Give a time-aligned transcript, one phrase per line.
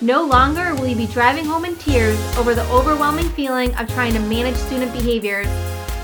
[0.00, 4.12] No longer will you be driving home in tears over the overwhelming feeling of trying
[4.14, 5.46] to manage student behaviors.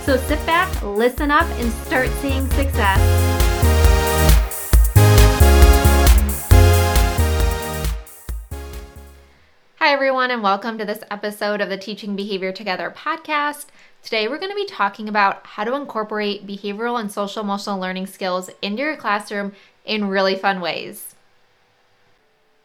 [0.05, 3.01] So sit back, listen up, and start seeing success.
[9.79, 13.67] Hi, everyone, and welcome to this episode of the Teaching Behavior Together podcast.
[14.05, 18.07] Today, we're going to be talking about how to incorporate behavioral and social emotional learning
[18.07, 19.51] skills into your classroom
[19.85, 21.17] in really fun ways.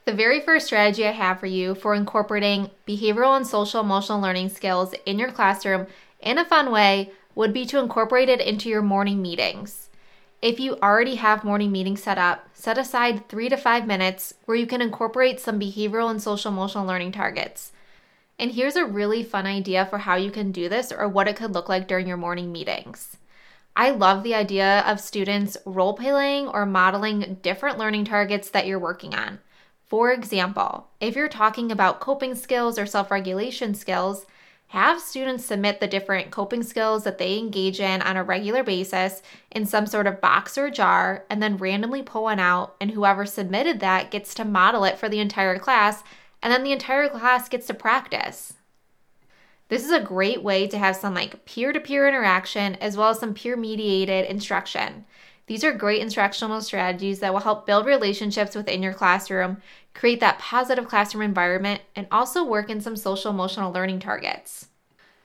[0.05, 4.49] The very first strategy I have for you for incorporating behavioral and social emotional learning
[4.49, 5.87] skills in your classroom
[6.19, 9.89] in a fun way would be to incorporate it into your morning meetings.
[10.43, 14.55] If you already have morning meetings set up, set aside three to five minutes where
[14.55, 17.71] you can incorporate some behavioral and social emotional learning targets.
[18.37, 21.35] And here's a really fun idea for how you can do this or what it
[21.35, 23.17] could look like during your morning meetings.
[23.75, 28.77] I love the idea of students role playing or modeling different learning targets that you're
[28.77, 29.39] working on.
[29.85, 34.25] For example, if you're talking about coping skills or self regulation skills,
[34.69, 39.21] have students submit the different coping skills that they engage in on a regular basis
[39.51, 43.25] in some sort of box or jar, and then randomly pull one out, and whoever
[43.25, 46.03] submitted that gets to model it for the entire class,
[46.41, 48.53] and then the entire class gets to practice.
[49.67, 53.09] This is a great way to have some like peer to peer interaction as well
[53.09, 55.05] as some peer mediated instruction.
[55.47, 59.61] These are great instructional strategies that will help build relationships within your classroom,
[59.93, 64.69] create that positive classroom environment, and also work in some social emotional learning targets.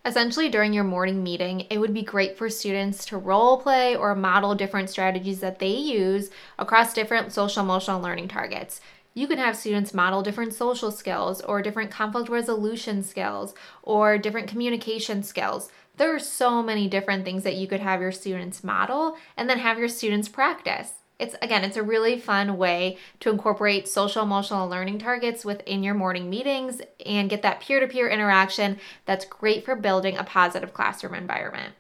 [0.05, 4.15] Essentially, during your morning meeting, it would be great for students to role play or
[4.15, 8.81] model different strategies that they use across different social emotional learning targets.
[9.13, 14.49] You can have students model different social skills or different conflict resolution skills or different
[14.49, 15.71] communication skills.
[16.01, 19.59] There are so many different things that you could have your students model and then
[19.59, 20.95] have your students practice.
[21.19, 25.93] It's again, it's a really fun way to incorporate social emotional learning targets within your
[25.93, 30.73] morning meetings and get that peer to peer interaction that's great for building a positive
[30.73, 31.75] classroom environment.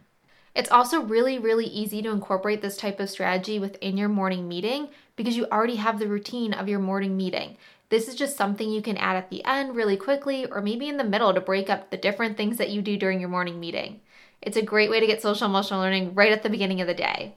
[0.54, 4.90] It's also really, really easy to incorporate this type of strategy within your morning meeting
[5.16, 7.56] because you already have the routine of your morning meeting.
[7.90, 10.96] This is just something you can add at the end really quickly or maybe in
[10.96, 14.00] the middle to break up the different things that you do during your morning meeting.
[14.40, 16.94] It's a great way to get social emotional learning right at the beginning of the
[16.94, 17.34] day.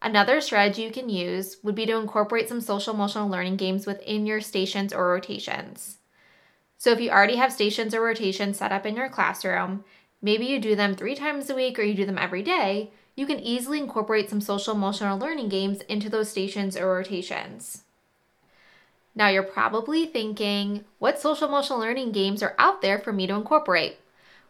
[0.00, 4.24] Another strategy you can use would be to incorporate some social emotional learning games within
[4.24, 5.98] your stations or rotations.
[6.78, 9.84] So, if you already have stations or rotations set up in your classroom,
[10.22, 13.26] maybe you do them three times a week or you do them every day, you
[13.26, 17.82] can easily incorporate some social emotional learning games into those stations or rotations.
[19.16, 23.34] Now, you're probably thinking, what social emotional learning games are out there for me to
[23.34, 23.96] incorporate?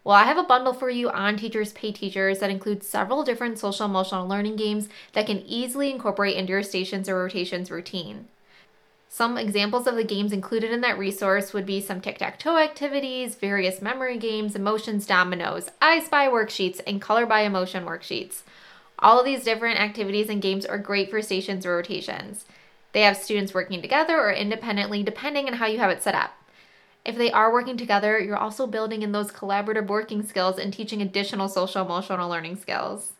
[0.02, 3.58] Well, I have a bundle for you on Teachers Pay Teachers that includes several different
[3.60, 8.26] social emotional learning games that can easily incorporate into your stations or rotations routine.
[9.08, 12.58] Some examples of the games included in that resource would be some tic tac toe
[12.58, 18.42] activities, various memory games, emotions dominoes, I Spy worksheets, and color by emotion worksheets.
[18.98, 22.44] All of these different activities and games are great for stations or rotations.
[22.96, 26.30] They have students working together or independently, depending on how you have it set up.
[27.04, 31.02] If they are working together, you're also building in those collaborative working skills and teaching
[31.02, 33.12] additional social emotional learning skills.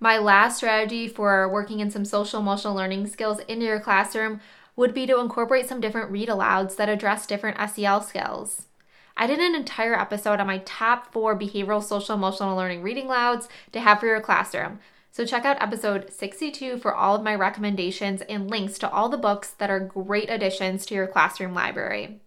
[0.00, 4.40] My last strategy for working in some social emotional learning skills into your classroom
[4.74, 8.66] would be to incorporate some different read alouds that address different SEL skills.
[9.16, 13.46] I did an entire episode on my top four behavioral social emotional learning read alouds
[13.70, 14.80] to have for your classroom.
[15.14, 19.16] So check out episode 62 for all of my recommendations and links to all the
[19.16, 22.18] books that are great additions to your classroom library.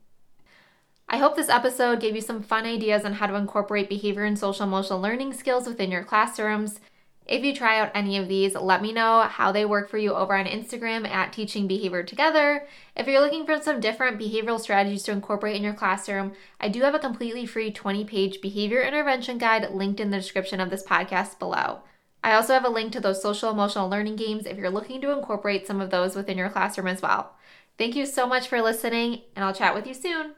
[1.09, 4.39] I hope this episode gave you some fun ideas on how to incorporate behavior and
[4.39, 6.79] social emotional learning skills within your classrooms.
[7.25, 10.13] If you try out any of these, let me know how they work for you
[10.13, 12.67] over on Instagram at Teaching Behavior Together.
[12.95, 16.31] If you're looking for some different behavioral strategies to incorporate in your classroom,
[16.61, 20.61] I do have a completely free 20 page behavior intervention guide linked in the description
[20.61, 21.81] of this podcast below.
[22.27, 25.17] I also have a link to those social emotional learning games if you're looking to
[25.17, 27.31] incorporate some of those within your classroom as well.
[27.77, 30.33] Thank you so much for listening, and I'll chat with you soon.